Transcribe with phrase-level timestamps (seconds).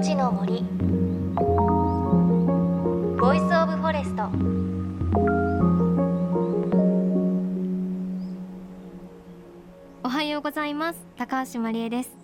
[0.00, 0.62] 命の森。
[3.20, 4.30] Voice of Forest。
[10.02, 11.04] おはようございます。
[11.18, 12.16] 高橋万里恵です。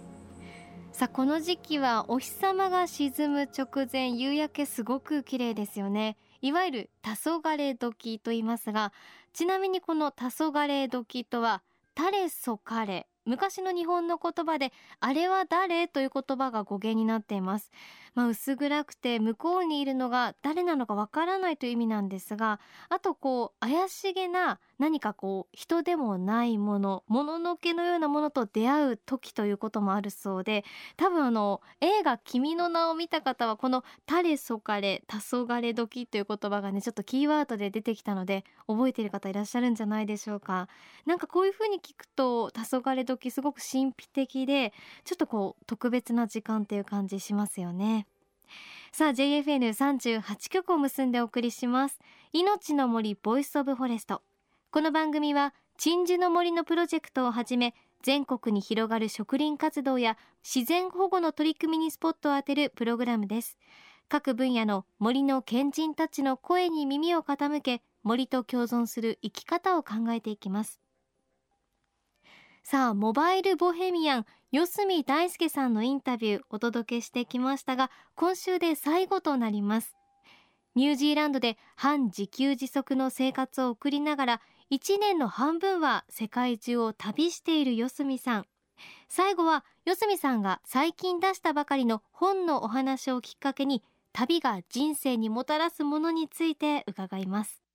[0.92, 6.16] さあこの時期はお日様が沈む直前夕焼けすごく綺麗ですよね。
[6.40, 7.10] いわゆる黄
[7.42, 8.94] 昏時と言いますが
[9.34, 11.62] ちなみにこの黄昏時とは
[11.94, 15.88] タレソカレ昔の日本の言葉であれは誰？
[15.88, 17.70] という言葉が語源になっています。
[18.16, 30.64] まあ、薄暗くて向こうにいるのが誰なのかわからないという意味なんですがあとこう怪しげな何かこう人でもないものもののけのようなものと出会う時ということもあるそうで
[30.96, 40.68] 多分あの映画「君の名」を見た方はこの「タレソカレ黄昏時」という言葉がねちょっとキーワードで出てきたので覚えている方いらっしゃるんじゃないでしょうか。
[41.04, 44.72] なんかこういう風に聞くと黄昏時すごく神秘的で
[45.04, 48.05] ちょっとこう特別な時間っていう感じしますよね。
[48.92, 51.98] さあ JFN38 曲を結んでお送りします。
[52.32, 54.22] 命の森 Voice of Forest。
[54.70, 63.58] この番組は鎮守の森のプロジェクトをはじめ全国に広がる植林活動や自然保護の取り組みにスポットを当てるプログラムです。
[64.08, 70.80] 各分野の森の賢人たちの声に耳を傾け森と共存する生き方を考えていきます。
[72.68, 79.96] さあモバイルボヘミアン四隅大輔さんのインタビューお届けしてきましたが今週で最後となります。
[80.74, 84.40] ニュージーランドで半自給自足の生活を送りながら
[84.72, 88.46] 1年の半分は世界中を旅している四隅さん。
[89.08, 97.65] 最後は四隅さんが最近出したばかりの本のお話をきっかけに旅が人生にもたらすものについて伺います。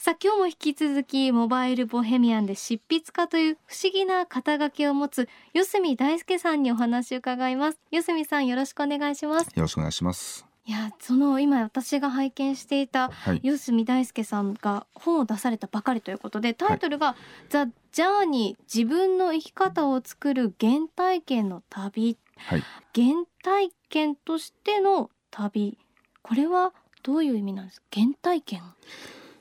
[0.00, 7.80] さあ今日も引き続きモバイルボヘミアンで執筆家という不思議な肩書きを持つ四隅大輔さんにお話を伺います。
[7.90, 9.46] 四隅さんよろしくお願いします。
[9.48, 10.46] よろしくお願いします。
[10.66, 13.10] いやその今私が拝見していた
[13.42, 17.16] 四隅大輔さんが本を出されたばかりということでタイトルが、はい、
[17.48, 22.62] ザ・ジャーニー自分の生き方を作る原体験の旅、はい、
[22.94, 25.76] 原体験としての旅。
[26.22, 26.72] これは
[27.02, 27.86] どういう意味なんですか？
[27.92, 28.62] 原体験？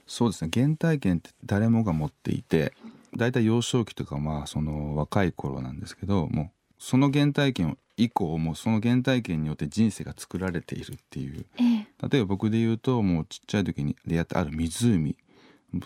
[0.07, 0.51] そうですね。
[0.53, 2.73] 原体験って誰もが持っていて
[3.15, 15.17] 大体幼少期とかまあその若い頃なんですけどもうその原体験以降もうその原体験によって人生が作られているっていう、ええ、例えば僕で言うともうちっちゃい時に出会ったある湖。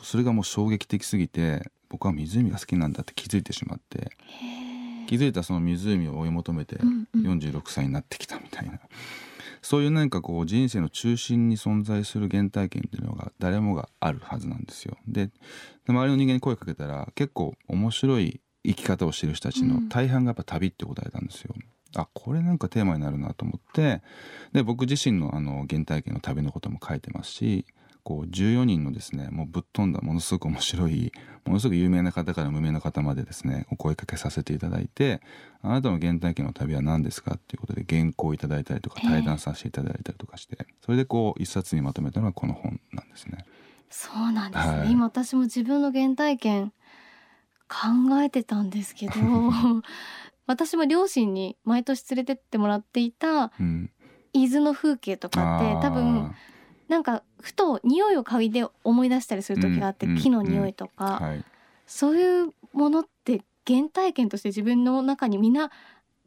[0.03, 4.11] それがもう衝撃的すぎて僕は湖が好きなんだって気づいてしまって。
[5.07, 6.77] 気づいたその湖を追い求めて
[7.15, 8.71] 46歳になってきたみたいな。
[8.71, 8.79] うんうん
[9.61, 14.97] そういう何かこう人生の中心に存在する原体験っていうのが誰もがあるはずなんですよ。
[15.07, 15.29] で
[15.88, 21.53] 周りの人間に声かけたら結構面白い生き方をしてる人たちの大半がやっぱ旅って答えたんですよ。
[21.55, 24.01] うん、あこれなんかテーマになるなと思って
[24.51, 27.66] で僕自身のあの原体験の旅のことも書いてますし
[28.03, 31.12] こう14人のですねもうぶっ飛んだものすごく面白い
[31.45, 35.22] ものすごく有名な方から無名な方までですねお声かけさせていただいて
[35.62, 43.45] あなたの原体験の旅は何ですかっていうことで原稿をいただいたりとか対談させていただいたりとかして、えー、それでこう一冊にまとめたのがこの本なんですね。
[43.90, 46.72] そうなんですね、はい、今私も自分の原体験
[47.67, 49.13] 考えてたんですけど
[50.47, 53.51] 私も両親に毎年連れてってもらっていた
[54.34, 56.34] 伊豆の風景とかって多分
[56.91, 61.46] なんかふと匂いを嗅いで思い出したりする時があって、木の匂いとか、はい、
[61.88, 65.72] そういうものって原体験として自分の中にみんな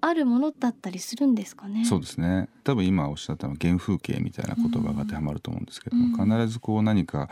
[0.00, 1.84] あるものだったりするんですかね？
[1.84, 2.48] そうですね。
[2.64, 7.28] 多分今おっしゃったのは原風景みたいな言葉が当てはまると思うんですけども、うん、必ずこう何か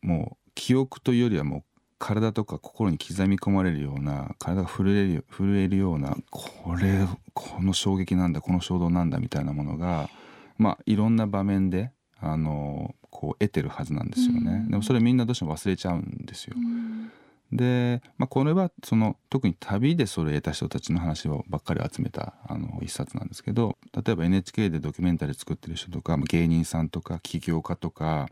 [0.00, 1.62] もう記憶というよりはもう
[1.98, 10.08] 体とか心に刻み込まれるような体が震える震えるようなこれこの衝撃なんだこの衝動なんだみたいなものが
[10.56, 11.90] まあいろんな場面で
[12.24, 16.54] あのこう得てるはずなんですよね、うん、でもそれみんなどうしても忘れちゃうんですよ。
[16.56, 17.10] うん、
[17.52, 28.28] で、まあ、これはその特に旅でそれを得た人たちの話をばっかり集めたあの一冊なんですけど例えば NHK でドキュメンタリー作ってる人とか芸人さんとか起業家とか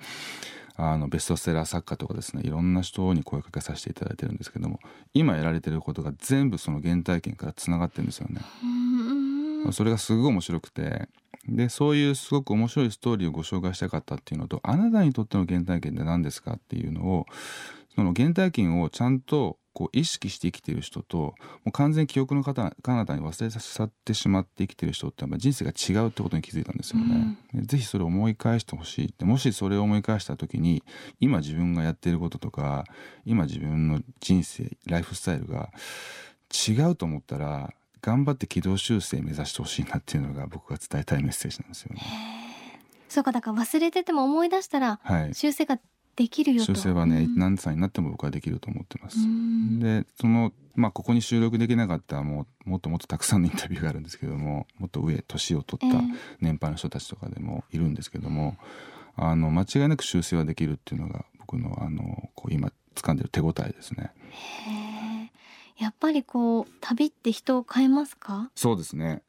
[0.75, 4.81] あのベストセラー作家とかですねいろんな人に声かけさせていただいてるんですけども
[5.12, 8.41] 今やられてることが全部その原体験からつながってるんですよね。
[9.70, 11.09] それがすごい面白くて。
[11.49, 17.26] でそういうすごく面白いストーリーをご紹介したかったっていうのとあなたにとっての原体験って何ですかっていうのを
[17.97, 21.35] その原体験をちゃんとこう意識して生きている人とも
[21.67, 27.38] う完全に記憶の彼方に忘れ去ってしまって生きている人って人生が違うってことに気づいたんですよね。
[27.55, 29.06] うん、ぜひそれを思い返してほしい。
[29.06, 30.82] ってもしそれを思い返した時に
[31.20, 32.85] 今自分がやっていることとか
[33.25, 35.70] 今自分の人生ライフスタイルが
[36.69, 42.02] 違うと思ったら頑張って軌道修正目指してほしいなっていうのが僕が伝えたいメッセージなんですよね。
[43.08, 45.78] そうかだから忘れてても思い出したらはい、修正が
[46.16, 46.75] できるよと。
[46.75, 47.38] 修正はね、うん。
[47.38, 49.19] 何歳になっても僕はできると思ってます。
[49.19, 49.81] うん。
[49.81, 56.02] でそのまあここに収録できなかったもうもっともっとたくさんのインタビューがあるんですけどももっと上年を取ったええ。
[56.40, 58.56] 年配の人たちとかでもいるんですけども、
[59.16, 64.10] あの間違いなく修正はできるっていうのが僕のあのこう今掴んでる手応えですね。
[64.66, 64.92] へえ
[65.82, 68.50] やっぱりこう旅って人を変えますか？
[68.55, 69.23] そうですね。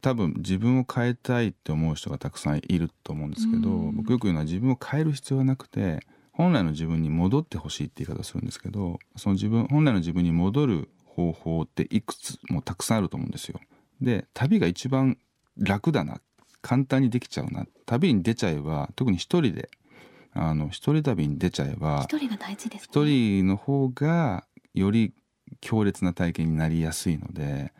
[0.00, 3.96] 多分自分を変えたいって思う人がたくさんいると思うんですけど、うん。
[3.96, 6.00] 僕よく言うのは自分を変える必要はなくて
[6.32, 13.58] 本来の自分に戻ってほしいって言い方をするんですけどその自分本来の自分に戻る方法っていくつもたくさんあると思うんですよ。
[14.00, 15.18] で旅が一番
[15.56, 16.20] 楽だな
[16.62, 19.70] 簡単にできちゃうな旅に出ちゃえば特に一人で
[20.32, 24.44] あの一人旅に出ちゃえば一人が大事です、ね、一人の方が
[24.74, 25.12] より
[25.60, 27.72] 強烈な体験になりやすいので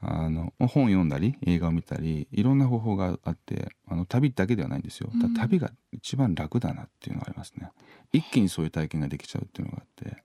[0.00, 5.34] あの本読んだり映画を見たりいろんな方法があってあの旅だけではないんですよ、うん。
[5.34, 7.70] だ旅が一番楽だなっていうのがありますね。
[8.12, 10.16] 一気にそういう体験ができちゃうっていうのがあって。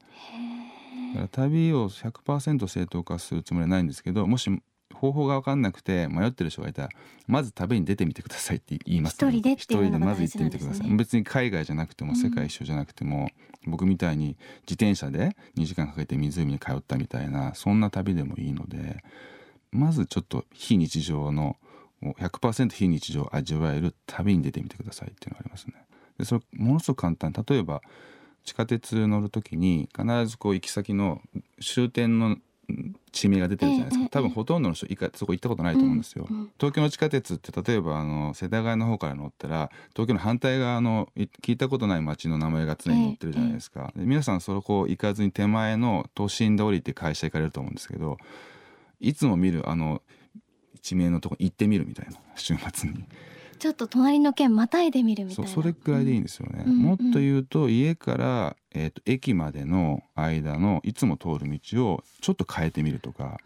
[1.14, 4.50] だから旅を100%正当化するつもりはないんですけどもし
[4.94, 6.90] 方法が分かんなくて迷ってる人がいたら
[7.28, 13.30] まず旅に出てみてくださいって言います、一人で一人でまず行ってみてください、別に海外じゃなくても世界一周じゃなくても、
[13.66, 19.04] 僕みたいに自転車で2時間かけて湖に通ったみたいなそんな旅でもいいので
[19.72, 21.58] まずちょっと非日常の
[22.00, 25.74] もう100%非日常を味わえる旅に出てみてくださいっていうのがありますね。
[26.18, 27.34] でそれものすごく簡単。
[27.34, 27.82] 例えば
[28.44, 31.22] 地下鉄乗る時に必ずこう行き先の
[31.62, 32.42] 終点のうん
[33.12, 36.28] 地名が出てるじゃないですか、多分ほとんどの人いかそこ行ったことないと思うんですよ。
[36.30, 36.52] うんうん。
[36.60, 48.18] 東京の地下鉄って例えばあの世田谷の方から乗ったら東京の反対側のい聞いたことない街の名前が常に載ってるじゃないですか、で皆さんそこ行かずに手前の都心で降りて会社行かれると思うんですけど
[49.00, 50.02] いつも見るあの
[50.82, 53.06] 地名のとこ行ってみるみたいな週末に
[53.58, 55.52] ちょっと隣の県またいでみるみたいな。
[55.52, 56.78] それくらいでいいんですよね、うん。
[56.78, 63.38] もっと言うと家から、えー、と駅までの間のいつも通る道をちょっと変えてみるとか。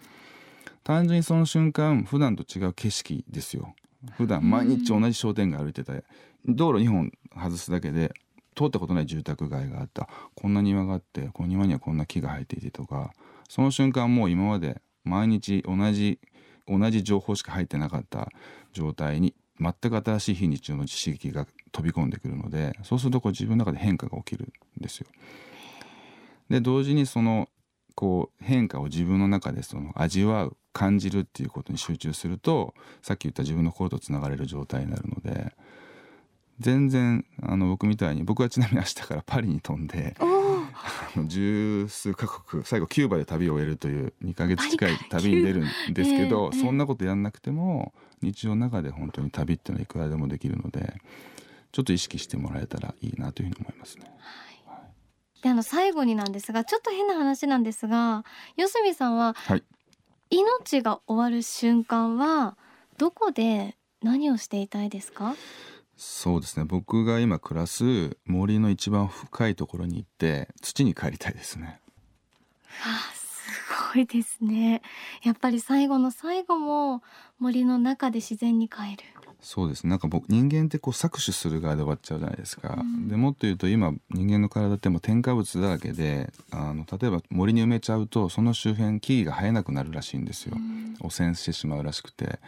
[0.84, 3.76] 単純にその瞬間普段と違う景色ですよ。
[4.14, 6.04] 普段毎日同じ商店街歩いてて
[6.48, 8.12] 道路2本外すだけで
[8.56, 10.10] 通ったことない住宅街があった。
[10.36, 13.14] こんな庭があってこの庭にはこんな木が生えていてとか。
[13.48, 16.20] その瞬間もう今まで毎日同じ
[16.68, 18.30] 同じ情報しか入ってなかった
[18.72, 25.08] 状態に全く新しい非日常の刺激が飛び込んでくるのでそうするとこう自分の中で変化が起きるんですよ。
[26.50, 27.48] で同時にその
[27.96, 35.54] こう変化を自分の中でその味わう感じるっていうことに集中するとさっき言った自分の心とつながれる状態になるので
[36.60, 40.16] 全然あの僕みたいに僕はちなみに明日からパリに飛んで
[41.28, 50.94] 十数カ国最後キューバで旅を終えるという2ヶ月近い旅に出るんですけど、ええそんなことやんなくても日常の中で本当に旅っていうのはいくらでもできるので
[51.72, 54.12] ちょっと意識してもらえたらいいなというふうに思いますね。
[55.42, 58.24] であの最後になんですがちょっと変な話なんですが
[58.58, 59.64] 四隅さんは、はい。
[60.30, 62.58] 命が終わる瞬間は
[62.98, 65.36] どこで何をしていたいですか？
[66.04, 66.66] そうですね。
[66.66, 71.80] 僕が今暮らす森の一番深いところに行って土に帰りたいですね。
[72.84, 74.82] あすごいですね。
[75.22, 77.04] やっぱり最後の最後も
[77.38, 79.04] 森の中で自然に帰る。
[79.42, 79.92] そうですね。
[79.92, 83.08] なんか僕人間ってこう搾取する側で終わっちゃうじゃないですか、うん。
[83.08, 90.96] でもっと言うと今人間の体ってもう添加物だらけであの例えば森に埋めちゃうとその周辺木々が生えなくなるらしいんですよ、うん。
[91.00, 92.40] 汚染してしまうらしくて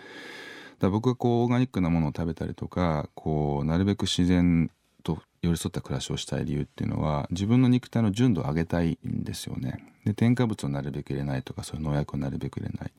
[0.80, 4.70] だ僕がこうオーガニックなものを食べたりとかこうなるべく自然
[5.04, 9.86] と寄り添った暮らしをしたい理由っていうのは自分の肉体の純度を上げたいんですよね。
[10.06, 12.92] で添加物をなるべく入れないとかそういう農薬をなるべく入れない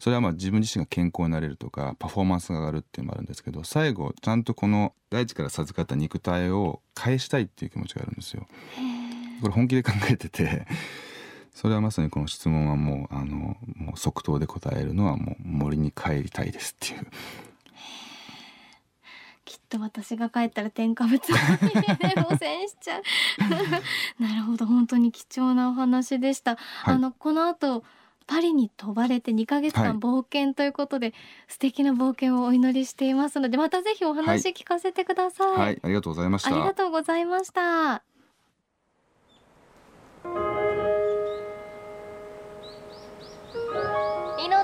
[0.00, 8.48] それはまあ自分自身が健康になれるとかパフォーマンスが上がるっていうのもあるんですけど最後ちゃんとこの大地から授かった肉体を返したいっていう気持ちがあるんですよ。
[9.40, 10.66] これ本気で考えてて
[11.54, 17.06] それはまさにこの質問はもうあのもう即答で答えるのはもう森に帰りたいですっていう。
[19.44, 23.02] きっと私が帰ったら添加物が家で汚染しちゃう
[24.22, 26.56] なるほど本当に貴重なお話でした、い。
[26.84, 27.82] あのこの後
[28.28, 29.88] パリに飛ばれて2ヶ月はい。
[29.88, 31.14] 間冒険ということで、
[31.48, 35.80] 素敵な冒険をお祈りしていますのでまたぜひお話聞かせてください、はい。
[35.82, 38.04] ありがとうございましありがたとうございました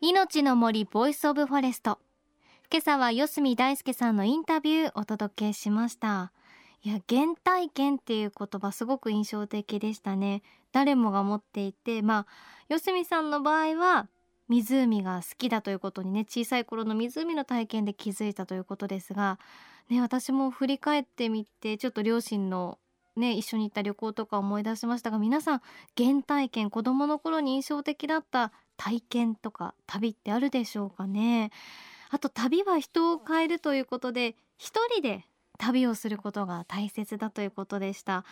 [0.00, 1.98] 命の森 Voice of Forest
[2.70, 6.30] 今朝は四角大輔さんのインタビューお届けしました。
[6.84, 10.42] いや原体験っていう言葉すごく印象的でしたね。
[10.70, 12.26] 誰もが持っていてまあ
[12.68, 14.06] 四隅さんの場合は
[14.48, 19.40] 湖が好きだということにね小さい頃の湖の体験で気づいたということですが
[19.90, 22.78] ね私も振り返ってみてちょっと両親の
[23.18, 25.62] ね一緒に行った旅行とか思い出しましたが皆さん
[25.96, 31.50] 原体験子供の頃に印象的だった体験とか旅ってあるでしょうかね？
[32.10, 35.24] あと旅は人を変えるということで一人で
[35.58, 38.24] 旅をすることが大切だということでした。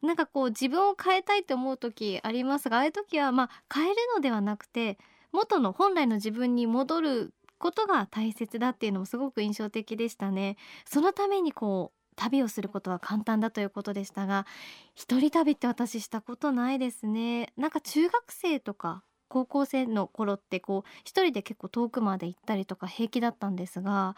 [0.00, 4.98] なんかこう自分を変えたいって思う時ありますがああいう時はまあ変えるのではなくて
[5.30, 10.56] 元の本来の自分に戻ることが大切だっていうのもすごく印象的でしたね。
[10.84, 14.46] そのためにこう旅をすることは簡単だということでしたが
[14.94, 17.52] 一人旅って私したことないですね。
[17.56, 19.02] なんか中学生とか
[19.32, 24.14] 高校生の頃ってこう一人で結構遠くまで行ったりとか平気だったんですが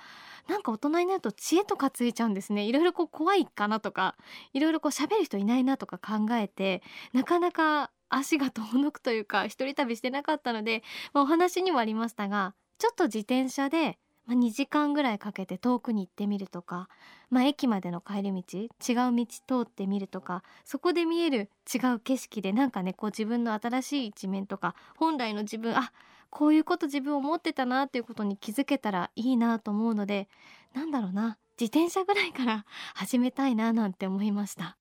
[0.49, 2.65] なんか大人になると知恵とかついちゃうんですね。
[2.65, 4.17] いろいろこう怖いかなとか
[4.53, 6.83] いろいろこう喋る人いないなとか考えて
[7.13, 10.83] なかなか足が遠のくというか一人旅してなかったので、
[11.13, 16.89] まあ、お話にもありましたがちょっと自転車でまあ、2時間ぐらいかけて遠くに行ってみるとか、
[17.31, 18.69] まあ、駅までの帰り道違う
[19.15, 19.27] 道
[19.65, 25.93] 通ってみるとかそこで見える違う景色でなんかねこう自分の新しい一面とか本来の自分あ
[26.31, 30.29] こういうこと自分思ってたなっていうことに気づけたらいいなと思うので
[30.75, 32.65] なんだろうな自転車ぐらいから
[32.95, 34.77] 始めたいななんて思いました。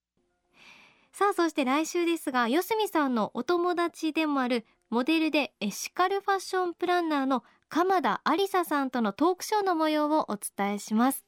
[1.12, 7.43] さあそして来週ですが四隅さんのお友達でもあるモデルでエシカルファッションプランナーの
[7.74, 11.25] 鎌田ありささんとのトークショーの模様をお伝えします。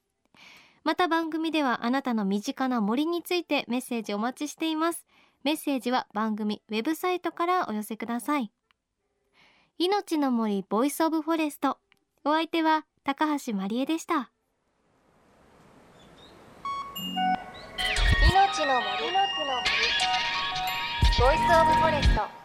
[0.83, 5.07] また番組ではあなたの身近な森についてメッセージお待ちしています。
[5.43, 8.51] メッセージは番組ウェブサイトからお寄せください。
[9.79, 11.79] 命の森 Voice of Forest。
[12.23, 14.31] お相手は高橋万里恵でした。
[18.29, 18.85] 命の森。
[21.19, 22.44] Voice of Forest。